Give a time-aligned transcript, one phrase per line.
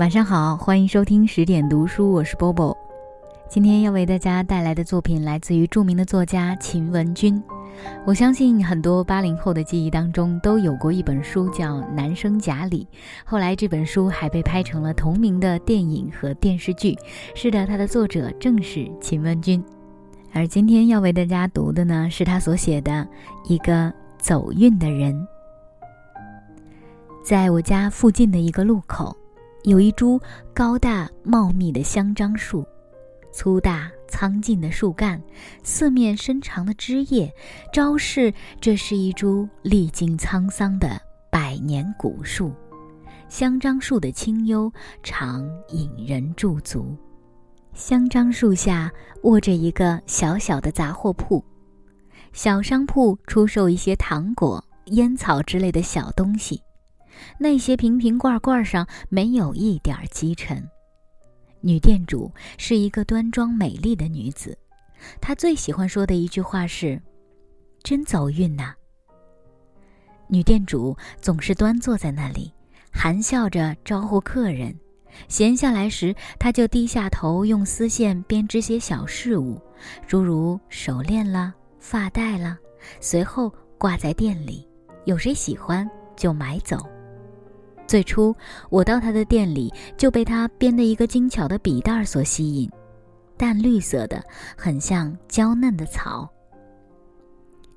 [0.00, 2.74] 晚上好，欢迎收听十点读书，我是 Bobo。
[3.50, 7.42] 今天要为大家带来的作品来自于著名的作家秦文君。
[8.06, 12.88] 我相信很多八零后的记忆当中都有过一本书叫《男生甲里》，
[13.26, 16.96] 后来这本书还被拍成了同名的电影和电视剧。
[17.34, 19.62] 是的，它的作者正是秦文君。
[20.32, 23.06] 而今天要为大家读的呢，是他所写的
[23.44, 25.28] 一个走运的人。
[27.22, 29.14] 在我家附近的一个路口，
[29.64, 30.18] 有一株
[30.54, 32.66] 高大茂密的香樟树，
[33.30, 35.22] 粗大苍劲的树干，
[35.62, 37.30] 四面伸长的枝叶，
[37.72, 42.52] 昭示这是一株历经沧桑的百年古树。
[43.28, 46.96] 香樟树的清幽，常引人驻足。
[47.74, 48.90] 香樟树下
[49.22, 51.44] 卧着一个小小的杂货铺，
[52.32, 56.60] 小商铺出售一些糖果、烟草之类的小东西。
[57.38, 60.62] 那些瓶瓶罐罐上没有一点积尘。
[61.60, 64.56] 女店主是一个端庄美丽的女子，
[65.20, 67.00] 她最喜欢说的一句话是
[67.84, 68.74] ：“真走运呐。”
[70.26, 72.52] 女店主总是端坐在那里，
[72.92, 74.74] 含笑着招呼客人。
[75.28, 79.60] 闲下来时，她就低下头，用丝线编织些小事物，
[80.06, 82.56] 诸如手链啦、发带啦，
[83.00, 84.66] 随后挂在店里，
[85.04, 86.78] 有谁喜欢就买走。
[87.90, 88.32] 最初
[88.68, 92.70] 我到他的店里，就被他编的一个精巧的笔袋所吸引，
[93.36, 94.22] 淡绿色的，
[94.56, 96.30] 很像娇嫩的草。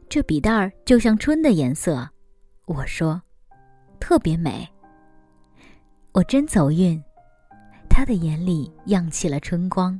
[0.08, 2.08] 这笔袋就像春的颜色，
[2.66, 3.20] 我说，
[4.00, 4.70] 特别美。
[6.12, 7.04] 我真走运。
[7.90, 10.00] 他的眼里漾起了春光，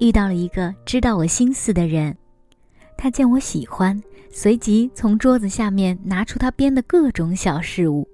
[0.00, 2.16] 遇到了一个知道我心思的人。
[2.96, 8.08] 他见我喜欢，随即从桌子下面拿出他编的各种小事物。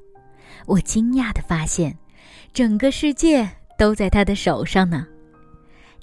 [0.67, 1.97] 我惊讶地发现，
[2.53, 3.49] 整个世界
[3.79, 5.07] 都在他的手上呢：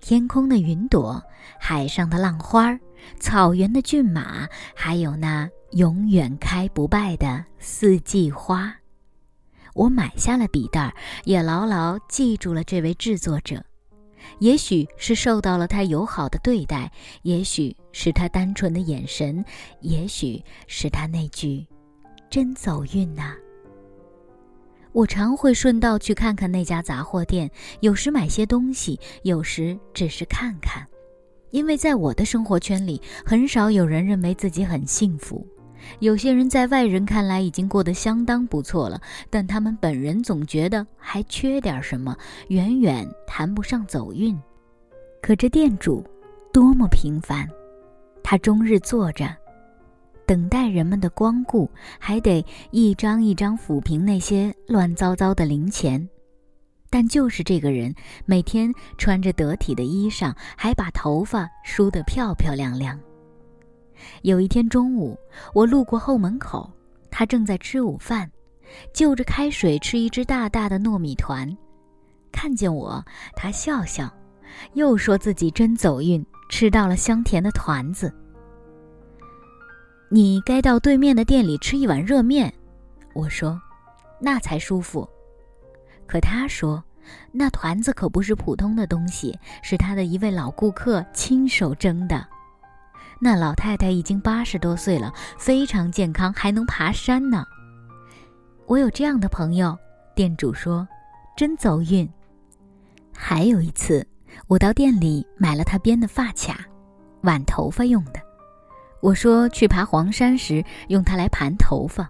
[0.01, 1.21] 天空的云朵，
[1.59, 2.77] 海上的浪花，
[3.19, 8.73] 草原的骏马，还有那永远开不败的四季花。
[9.73, 13.63] 我买下了笔袋，也牢牢记住了这位制作者。
[14.39, 16.89] 也许是受到了他友好的对待，
[17.23, 19.43] 也许是他单纯的眼神，
[19.81, 21.67] 也许是他那句
[22.29, 23.35] “真走运呐”。
[24.93, 27.49] 我常会顺道去看看那家杂货店，
[27.79, 30.85] 有时买些东西，有时只是看看，
[31.49, 35.45] 因为在我的生活圈里，很少有人认为自己很幸福。
[35.99, 42.15] 有些人在外人看来已经过得相当不错了，但他们本人总觉得还缺点什么，
[42.49, 44.39] 远远谈不上走运。
[45.21, 46.05] 可这店主
[46.53, 47.49] 多么平凡，
[48.23, 49.27] 他终日坐着，
[50.33, 56.09] 等待人们的光顾，还得一张一张抚平那些乱糟糟的零钱。
[56.89, 57.93] 但就是这个人，
[58.25, 62.99] 每天穿着得体的衣裳，还把头发梳得漂漂亮亮。
[64.23, 65.15] 有一天中午，
[65.53, 66.67] 我路过后门口，
[67.11, 68.27] 他正在吃午饭，
[68.91, 71.55] 就着开水吃一只大大的糯米团。
[72.31, 73.05] 看见我，
[73.35, 74.11] 他笑笑，
[74.73, 78.11] 又说自己真走运，吃到了香甜的团子。
[80.13, 82.53] 你该到对面的店里吃一碗热面，
[83.15, 83.59] 我说，
[84.19, 85.09] 那才舒服。
[86.05, 86.83] 可他说，
[87.31, 92.23] 那团子可不是普通的东西，是他的一位老顾客亲手蒸的。
[93.19, 97.43] 那老太太已经八十多岁了，非常健康，还能爬山呢。
[98.67, 99.75] 我有这样的朋友，
[100.13, 100.87] 店主说，
[101.35, 102.07] 真走运。
[103.15, 104.05] 还有一次，
[104.45, 106.59] 我到店里买了他编的发卡，
[107.21, 108.21] 挽头发用的。
[109.03, 112.09] 我说去爬黄山时用它来盘头发，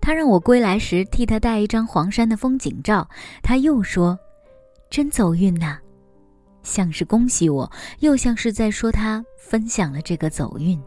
[0.00, 3.06] 他让我归来时替他带一张黄山的风景照。
[3.42, 4.18] 他又说，
[4.88, 5.78] 真走运呐。
[6.62, 10.80] 像是恭喜我，又像是在说他分享了这个走运。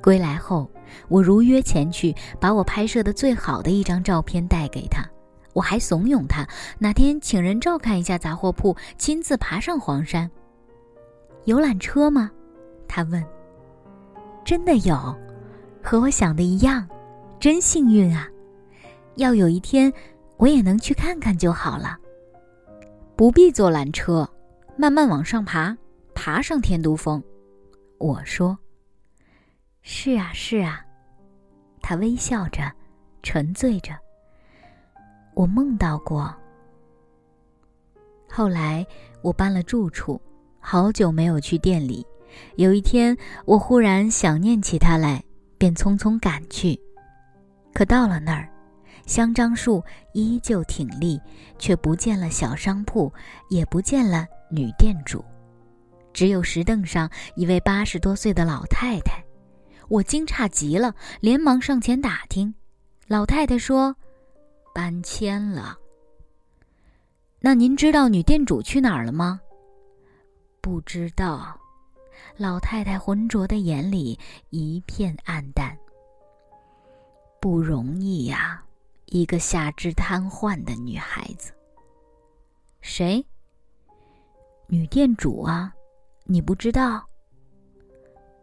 [0.00, 0.70] 归来后，
[1.08, 5.04] 我如约前去，把我拍摄的最好的一张照片带给他。
[5.52, 6.46] 我还怂恿他
[6.78, 10.30] 哪天请人照看一下杂货铺，亲自爬上黄山。
[11.46, 12.30] 游览车吗？
[12.86, 13.20] 他问。
[14.46, 14.96] 真的有，
[15.82, 16.88] 和我想的一样，
[17.40, 18.28] 真幸运啊！
[19.16, 19.92] 要有一天
[20.36, 21.98] 我也能去看看就好了。
[23.16, 24.26] 不必坐缆车。
[24.78, 25.74] 慢慢往上爬，
[26.14, 27.20] 爬上天都峰。
[27.98, 28.56] 我说
[29.80, 30.84] ：“是啊，是啊。”
[31.80, 32.70] 他微笑着，
[33.22, 33.94] 沉醉着。
[35.34, 36.32] 我梦到过。
[38.28, 38.86] 后来
[39.22, 40.20] 我搬了住处，
[40.60, 42.06] 好久没有去店里。
[42.56, 45.22] 有一天，我忽然想念起他来，
[45.58, 46.78] 便匆匆赶去。
[47.72, 48.48] 可到了那儿，
[49.06, 49.82] 香樟树
[50.12, 51.20] 依旧挺立，
[51.58, 53.12] 却不见了小商铺，
[53.48, 55.24] 也不见了女店主，
[56.12, 59.22] 只有石凳上一位八十多岁的老太太。
[59.88, 62.54] 我惊诧极了，连忙上前打听。
[63.06, 63.94] 老太太说
[64.74, 65.76] ：“搬迁了。”
[67.38, 69.40] 那您知道女店主去哪儿了吗？
[70.60, 71.56] 不知道。
[72.38, 74.18] 老太太浑浊的眼里
[74.50, 75.76] 一片暗淡。
[77.40, 78.62] 不容易呀，
[79.06, 81.52] 一个下肢瘫痪的女孩子。
[82.80, 83.24] 谁？
[84.66, 85.72] 女店主啊，
[86.24, 87.06] 你不知道？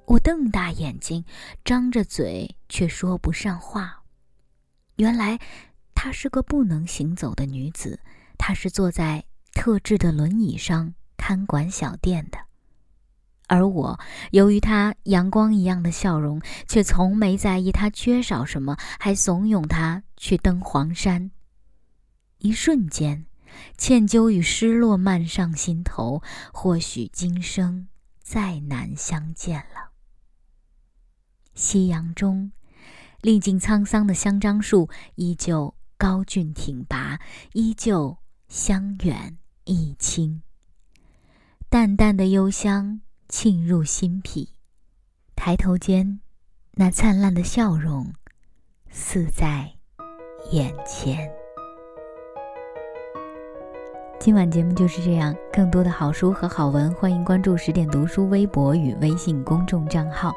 [0.06, 1.24] 我瞪大眼睛，
[1.64, 4.04] 张着嘴却说不上话。
[4.96, 5.40] 原来，
[5.94, 8.00] 她是个不能行走的女子。
[8.38, 9.24] 她是坐在
[9.54, 12.38] 特制的轮椅上看管小店的，
[13.54, 14.00] 而我
[14.32, 21.30] 由于他阳光一样的笑容，却从没在意他缺少什么，还怂恿他去登黄山。
[22.40, 23.28] 一瞬间，
[23.78, 27.88] 歉疚与失落漫上心头，或许今生
[28.24, 29.92] 再难相见了。
[31.54, 32.52] 夕阳中，
[33.22, 37.20] 历尽沧桑的香樟树依旧高峻挺拔，
[37.52, 38.18] 依旧。
[38.50, 40.44] 香远益清，
[41.70, 43.02] 淡淡的幽香
[43.36, 44.50] 沁入心脾。
[45.36, 46.20] 抬头间，
[46.74, 48.14] 那灿烂的笑容
[48.92, 49.72] 似在
[50.52, 51.28] 眼前。
[54.20, 60.32] 今晚节目就是这样，更多的好书和好文，欢迎关注十点读书微博与微信公众账号。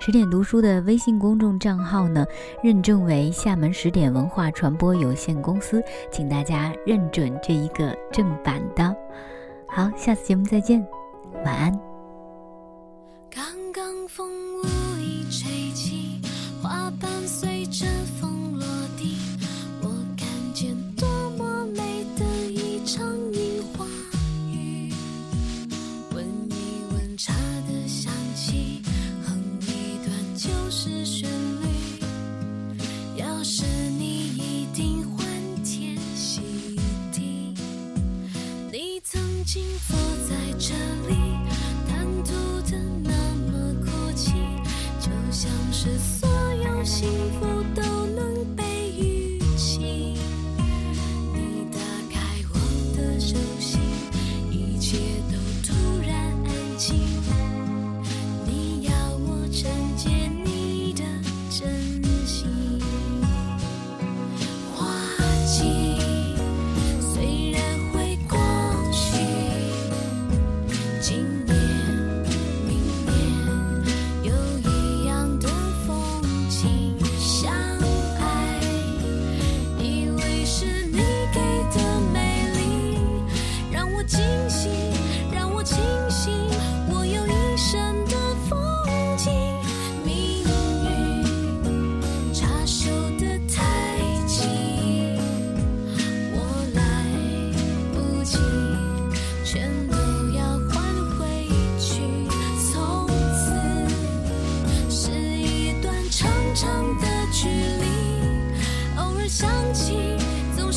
[0.00, 2.26] 十点读书的微信公众账号呢，
[2.64, 5.80] 认证为厦门十点文化传播有限公司，
[6.10, 8.92] 请大家认准这一个正版的。
[9.68, 10.84] 好，下次节目再见，
[11.44, 11.89] 晚安。
[13.72, 14.62] 刚刚风无
[14.98, 15.89] 意吹起，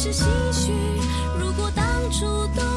[0.03, 0.73] 是唏嘘。
[1.39, 2.72] 如果当初多